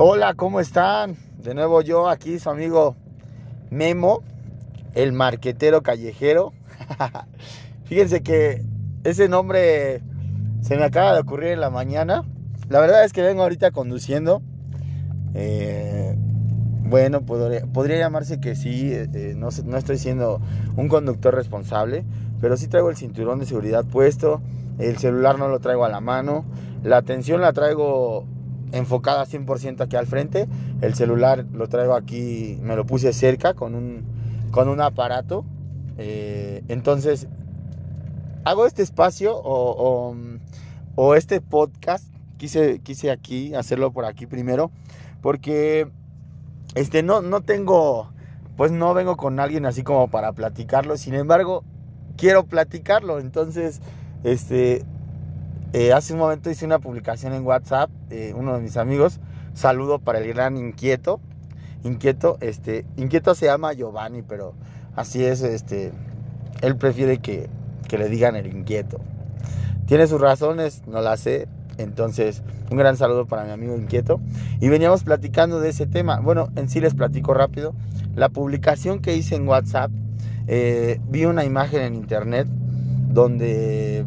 [0.00, 1.16] Hola, ¿cómo están?
[1.42, 2.94] De nuevo yo aquí, su amigo
[3.68, 4.22] Memo,
[4.94, 6.52] el marquetero callejero.
[7.84, 8.62] Fíjense que
[9.02, 10.00] ese nombre
[10.60, 12.22] se me acaba de ocurrir en la mañana.
[12.68, 14.40] La verdad es que vengo ahorita conduciendo.
[15.34, 16.14] Eh,
[16.84, 20.40] bueno, podría, llamarse que sí, eh, eh, no, no estoy siendo
[20.76, 22.04] un conductor responsable,
[22.40, 24.42] pero sí traigo el cinturón de seguridad puesto,
[24.78, 26.44] el celular no lo traigo a la mano,
[26.84, 28.26] la atención la traigo
[28.72, 30.46] enfocada 100% aquí al frente.
[30.80, 34.04] El celular lo traigo aquí, me lo puse cerca con un,
[34.50, 35.44] con un aparato.
[35.98, 37.28] Eh, entonces,
[38.44, 40.14] hago este espacio o,
[40.94, 42.04] o, este podcast.
[42.36, 44.70] Quise, quise aquí hacerlo por aquí primero.
[45.20, 45.88] Porque
[46.74, 48.12] este, no, no tengo,
[48.56, 50.96] pues no vengo con alguien así como para platicarlo.
[50.96, 51.64] Sin embargo,
[52.16, 53.18] quiero platicarlo.
[53.18, 53.80] Entonces,
[54.22, 54.84] este,
[55.72, 59.20] eh, hace un momento hice una publicación en WhatsApp, eh, uno de mis amigos,
[59.54, 61.20] saludo para el gran inquieto.
[61.84, 64.54] Inquieto, este, inquieto se llama Giovanni, pero
[64.96, 65.92] así es, este,
[66.60, 67.48] él prefiere que,
[67.86, 68.98] que le digan el inquieto.
[69.86, 71.48] Tiene sus razones, no las sé.
[71.78, 74.20] Entonces, un gran saludo para mi amigo inquieto.
[74.60, 76.20] Y veníamos platicando de ese tema.
[76.20, 77.74] Bueno, en sí les platico rápido.
[78.16, 79.90] La publicación que hice en WhatsApp,
[80.46, 84.04] eh, vi una imagen en internet donde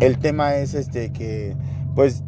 [0.00, 1.54] el tema es este que
[1.94, 2.24] pues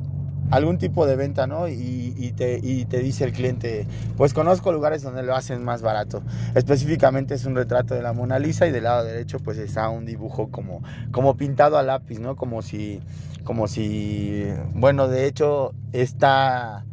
[0.53, 1.67] algún tipo de venta, ¿no?
[1.67, 6.23] Y, te, te, dice el cliente, pues conozco lugares donde lo hacen más barato.
[6.55, 10.05] Específicamente es un retrato de la Mona Lisa y del lado derecho pues está un
[10.05, 12.37] dibujo como, como pintado a lápiz, ¿no?
[12.37, 13.01] Como si,
[13.45, 16.85] como si, bueno, de hecho está,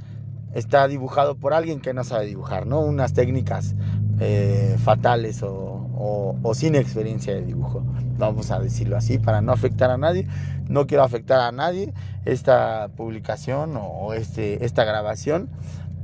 [0.53, 2.80] está dibujado por alguien que no sabe dibujar, ¿no?
[2.80, 3.75] Unas técnicas
[4.21, 7.83] eh, fatales o sin experiencia de dibujo,
[8.17, 10.27] vamos a decirlo así, para no afectar a nadie
[10.70, 11.94] no quiero afectar a nadie.
[12.23, 15.50] Esta publicación o este, esta grabación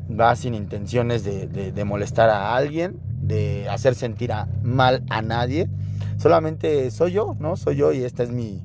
[0.09, 4.31] va sin intenciones de, molestar a alguien, de hacer sentir
[4.61, 5.69] mal a nadie.
[6.17, 7.55] Solamente soy yo, ¿no?
[7.55, 8.61] Soy yo y esta es mi,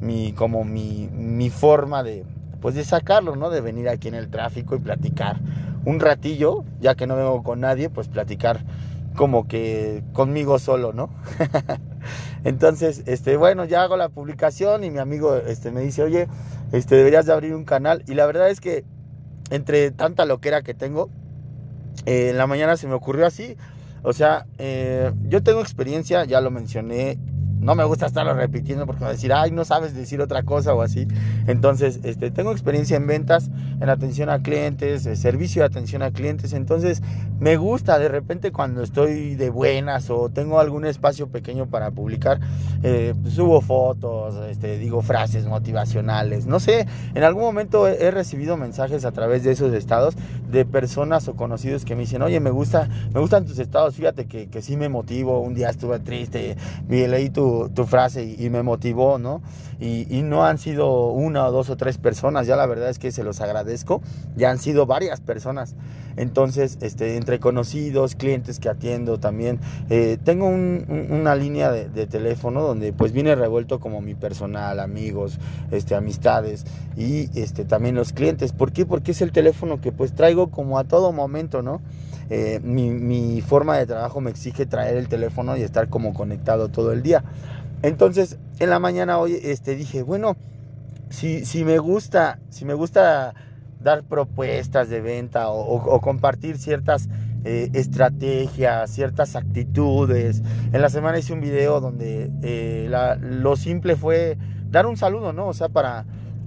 [0.00, 2.24] mi como mi, mi forma de,
[2.60, 3.50] pues de sacarlo, ¿no?
[3.50, 5.40] De venir aquí en el tráfico y platicar
[5.84, 8.60] un ratillo, ya que no vengo con nadie, pues platicar
[9.16, 11.10] como que conmigo solo, ¿no?
[12.44, 16.28] Entonces, este, bueno, ya hago la publicación y mi amigo este, me dice, oye,
[16.72, 18.02] este, deberías de abrir un canal.
[18.06, 18.84] Y la verdad es que
[19.50, 21.10] entre tanta loquera que tengo,
[22.06, 23.56] eh, en la mañana se me ocurrió así.
[24.02, 27.18] O sea, eh, yo tengo experiencia, ya lo mencioné
[27.62, 30.74] no me gusta estarlo repitiendo porque va a decir, ay, no sabes decir otra cosa
[30.74, 31.06] o así.
[31.46, 33.50] Entonces, este, tengo experiencia en ventas,
[33.82, 36.52] en atención a clientes, servicio de atención a clientes.
[36.52, 37.02] Entonces,
[37.38, 42.40] me gusta de repente cuando estoy de buenas o tengo algún espacio pequeño para publicar,
[42.82, 46.46] eh, subo fotos, este, digo frases motivacionales.
[46.46, 50.14] No sé, en algún momento he, recibido mensajes a través de esos estados
[50.50, 54.26] de personas o conocidos que me dicen, oye, me gusta, me gustan tus estados, fíjate
[54.26, 55.40] que, que sí me motivo.
[55.40, 56.56] Un día estuve triste,
[56.88, 57.42] y leí tu
[57.74, 59.42] tu, frase y, me motivó, ¿no?
[59.80, 63.10] Y, no han sido una o dos o tres personas, ya la verdad es que
[63.10, 63.71] se los agradezco,
[64.36, 65.74] ya han sido varias personas.
[66.16, 72.92] Entonces, este, entre conocidos, clientes que atiendo también, eh, tengo una línea de, teléfono donde
[72.92, 75.38] pues viene revuelto como mi personal, amigos,
[75.70, 76.66] este, amistades
[76.96, 78.52] y este, también los clientes.
[78.52, 78.84] ¿Por qué?
[78.84, 81.80] Porque es el teléfono que pues traigo como a todo momento, ¿no?
[82.30, 86.92] Eh, mi, forma de trabajo me exige traer el teléfono y estar como conectado todo
[86.92, 87.24] el día.
[87.82, 90.36] Entonces, en la mañana hoy este, dije, bueno,
[91.10, 93.34] si, si, me gusta, si me gusta
[93.82, 97.08] dar propuestas de venta o, compartir ciertas
[97.44, 100.42] eh, estrategias, ciertas actitudes.
[100.72, 104.38] En la semana hice un video donde eh, lo simple fue
[104.70, 105.48] dar un saludo, ¿no?
[105.48, 106.04] O sea, para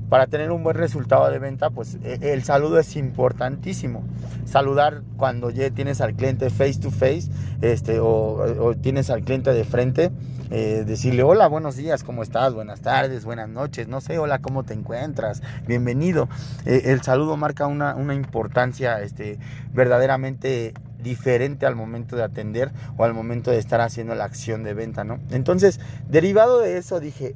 [0.10, 4.04] para tener un buen resultado de venta, pues e, el saludo es importantísimo.
[4.46, 7.30] Saludar cuando ya tienes al cliente face to face
[7.62, 10.12] este, o, tienes al cliente de frente,
[10.52, 12.54] eh, decirle hola, buenos días, ¿cómo estás?
[12.54, 15.42] Buenas tardes, buenas noches, no sé, hola, ¿cómo te encuentras?
[15.68, 16.30] Bienvenido.
[16.66, 19.40] Eh, el saludo marca una, una importancia este,
[19.74, 24.74] verdaderamente diferente al momento de atender o al momento de estar haciendo la acción de
[24.74, 25.20] venta, ¿no?
[25.32, 25.80] Entonces,
[26.10, 27.36] derivado de eso dije,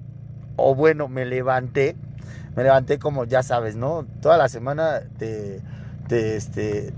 [0.55, 1.95] o bueno, me levanté
[2.55, 4.05] me levanté como ya sabes, ¿no?
[4.21, 5.61] Toda la semana te,
[6.09, 6.93] este,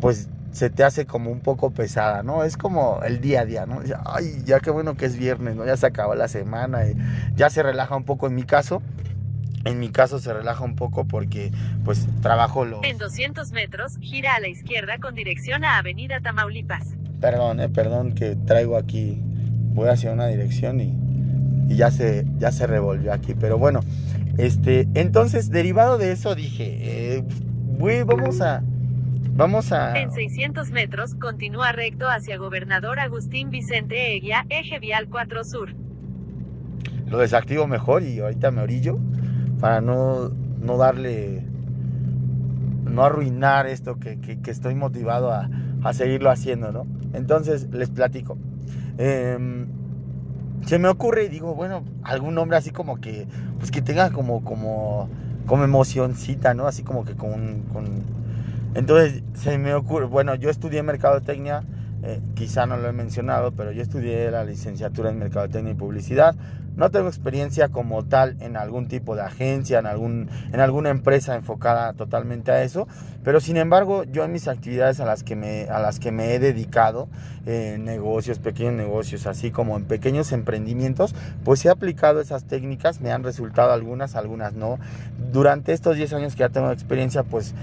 [0.00, 2.44] pues se te hace como un poco pesada, ¿no?
[2.44, 3.80] Es como el día a día, ¿no?
[4.06, 5.66] Ay, ya qué bueno que es viernes, ¿no?
[5.66, 6.94] Ya se acabó la semana y
[7.34, 8.80] ya se relaja un poco en mi caso.
[9.64, 11.50] En mi caso se relaja un poco porque
[11.84, 12.84] pues trabajo lo...
[12.84, 16.94] En 200 metros, gira a la izquierda con dirección a Avenida Tamaulipas.
[17.20, 19.20] Perdón, eh, perdón que traigo aquí,
[19.72, 20.96] voy hacia una dirección y,
[21.68, 23.34] y ya, se, ya se revolvió aquí.
[23.34, 23.80] Pero bueno,
[24.38, 27.24] este, entonces, derivado de eso, dije, eh,
[27.76, 28.62] güey, vamos a,
[29.34, 29.98] vamos a...
[29.98, 35.74] En 600 metros, continúa recto hacia Gobernador Agustín Vicente Eguía, eje vial 4 Sur.
[37.06, 38.98] Lo desactivo mejor y ahorita me orillo
[39.60, 41.44] para no, no darle,
[42.84, 45.48] no arruinar esto que, que, que estoy motivado a,
[45.82, 46.86] a, seguirlo haciendo, ¿no?
[47.12, 48.38] Entonces, les platico.
[48.98, 49.66] Eh,
[50.66, 53.26] se me ocurre y digo, bueno, algún nombre así como que,
[53.58, 55.08] pues que tenga como, como,
[55.46, 56.66] como emocioncita, ¿no?
[56.66, 58.23] Así como que con, con...
[58.74, 61.62] Entonces se me ocurre, bueno, yo estudié mercadotecnia,
[62.02, 66.34] eh, quizá no lo he mencionado, pero yo estudié la licenciatura en mercadotecnia y publicidad.
[66.76, 71.36] No tengo experiencia como tal en algún tipo de agencia, en, algún, en alguna empresa
[71.36, 72.88] enfocada totalmente a eso,
[73.22, 76.34] pero sin embargo yo en mis actividades a las que me, a las que me
[76.34, 77.08] he dedicado,
[77.46, 83.12] eh, negocios, pequeños negocios, así como en pequeños emprendimientos, pues he aplicado esas técnicas, me
[83.12, 84.80] han resultado algunas, algunas no.
[85.32, 87.54] Durante estos 10 años que ya tengo experiencia, pues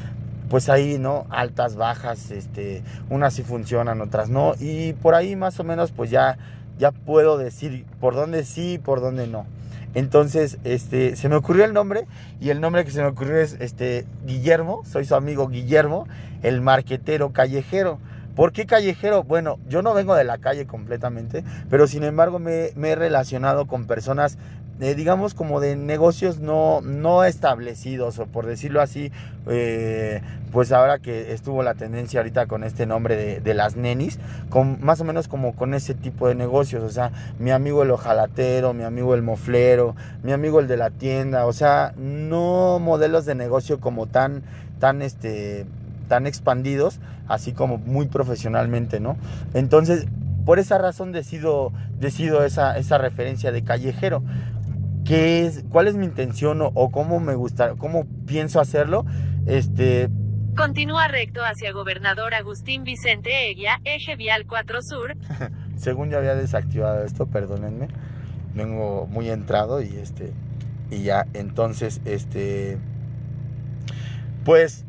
[0.52, 1.26] pues ahí, ¿no?
[1.30, 4.54] Altas, bajas, este, unas sí funcionan, otras no.
[4.60, 6.38] Y por ahí más o menos pues ya,
[6.78, 9.46] ya puedo decir por dónde sí y por dónde no.
[9.94, 12.06] Entonces, este, se me ocurrió el nombre
[12.42, 16.06] y el nombre que se me ocurrió es este, Guillermo, soy su amigo Guillermo,
[16.44, 18.00] el marquetero callejero.
[18.36, 19.24] ¿Por qué callejero?
[19.24, 23.68] Bueno, yo no vengo de la calle completamente, pero sin embargo me, me he relacionado
[23.68, 24.38] con personas
[24.96, 29.12] digamos como de negocios no, no establecidos o por decirlo así,
[29.48, 34.20] eh, pues ahora que estuvo la tendencia ahorita con este nombre de, de, las nenis,
[34.50, 37.92] con, más o menos como con ese tipo de negocios, o sea, mi amigo el
[37.92, 43.26] ojalatero, mi amigo el moflero, mi amigo el de la tienda, o sea, no modelos
[43.26, 44.42] de negocio como tan,
[44.80, 45.66] tan este
[46.08, 47.00] tan expandidos,
[47.30, 49.16] así como muy profesionalmente, ¿no?
[49.54, 50.08] Entonces,
[50.46, 54.22] por esa razón decido, decido esa, esa referencia de callejero.
[55.06, 59.06] ¿Qué es, ¿Cuál es mi intención o, o, cómo me gusta, cómo pienso hacerlo?
[59.46, 60.10] Este.
[60.56, 65.16] Continúa recto hacia Gobernador Agustín Vicente Eguía, eje vial 4 Sur.
[65.78, 67.88] Según ya había desactivado esto, perdónenme.
[68.54, 70.34] Vengo muy entrado y este.
[70.92, 72.78] Y ya, entonces, este.
[74.44, 74.86] Pues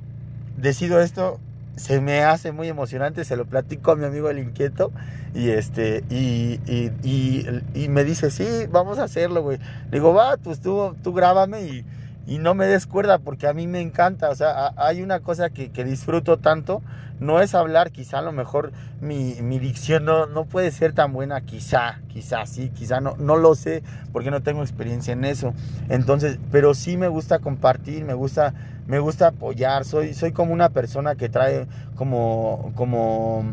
[0.57, 1.41] decido esto,
[1.77, 4.93] se me hace muy emocionante, se lo platico a mi amigo el inquieto
[5.35, 9.59] y este y, y, y, y me dice, sí, vamos a hacerlo, güey.
[9.91, 11.85] Le digo, va, pues tú, tú grábame y,
[12.27, 15.51] y no me des cuerda porque a mí me encanta, o sea, hay una cosa
[15.51, 16.83] que, que, disfruto tanto,
[17.19, 21.13] no es hablar, quizá a lo mejor mi, mi dicción no, no, puede ser tan
[21.13, 23.83] buena, quizá, quizá sí, quizá no, no lo sé
[24.13, 25.53] porque no tengo experiencia en eso,
[25.89, 28.55] entonces, pero sí me gusta compartir, me gusta,
[28.87, 31.67] me gusta apoyar, soy, soy como una persona que trae
[31.97, 33.45] como, como,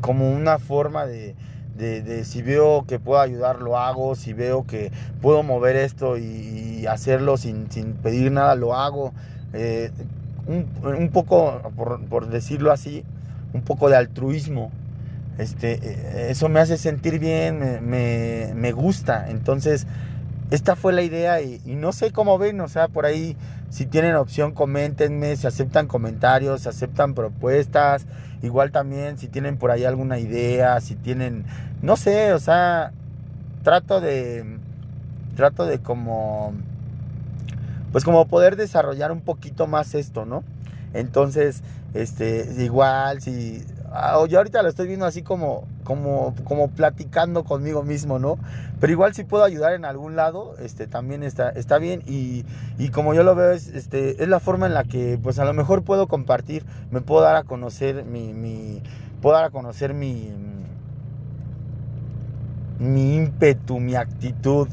[0.00, 1.34] como una forma de,
[1.76, 6.16] de, de, si veo que puedo ayudar, lo hago, si veo que puedo mover esto
[6.18, 9.12] y, hacerlo sin, sin, pedir nada, lo hago.
[9.54, 9.90] Eh,
[10.46, 13.04] un, un, poco, por, por, decirlo así,
[13.54, 14.70] un poco de altruismo.
[15.38, 19.30] Este, eso me hace sentir bien, me, me, gusta.
[19.30, 19.86] Entonces,
[20.50, 23.36] esta fue la idea y, y, no sé cómo ven, o sea, por ahí,
[23.70, 28.06] si tienen opción, coméntenme, se aceptan comentarios, se aceptan propuestas.
[28.44, 31.44] Igual también si tienen por ahí alguna idea, si tienen,
[31.80, 32.92] no sé, o sea,
[33.62, 34.58] trato de,
[35.34, 36.52] trato de como,
[37.90, 40.44] pues como poder desarrollar un poquito más esto, ¿no?
[40.92, 41.62] Entonces,
[41.94, 43.64] este, igual, si,
[44.28, 48.38] yo ahorita lo estoy viendo así como, como, como platicando conmigo mismo, ¿no?
[48.80, 52.44] Pero igual si puedo ayudar en algún lado, este, también está, está bien y,
[52.78, 55.44] y como yo lo veo es, este, es la forma en la que, pues a
[55.44, 58.82] lo mejor puedo compartir, me puedo dar a conocer mi, mi
[59.20, 60.32] puedo dar a conocer mi,
[62.78, 64.68] mi ímpetu, mi actitud.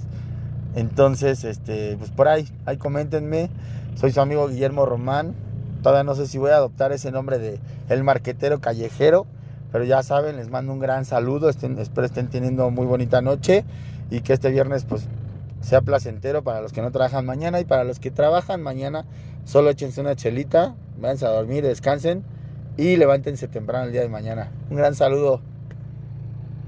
[0.75, 3.49] Entonces, este, pues por ahí, ahí coméntenme.
[3.95, 5.35] Soy su amigo Guillermo Román.
[5.81, 7.59] Todavía no sé si voy a adoptar ese nombre de
[7.89, 9.25] El Marquetero Callejero.
[9.71, 11.49] Pero ya saben, les mando un gran saludo.
[11.49, 13.63] Estén, espero estén teniendo muy bonita noche.
[14.09, 15.07] Y que este viernes pues
[15.61, 17.59] sea placentero para los que no trabajan mañana.
[17.59, 19.05] Y para los que trabajan mañana,
[19.45, 20.75] solo échense una chelita.
[20.99, 22.23] Váyanse a dormir, descansen.
[22.77, 24.51] Y levántense temprano el día de mañana.
[24.69, 25.50] Un gran saludo.